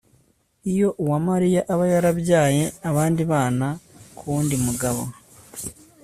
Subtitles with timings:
[0.71, 3.67] iyo uwamariya aba yarabyaye abandi bana
[4.17, 5.01] k'uwundi mugabo